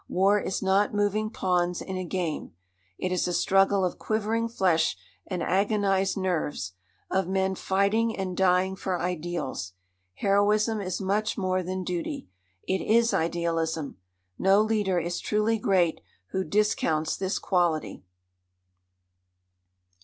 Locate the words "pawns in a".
1.29-2.03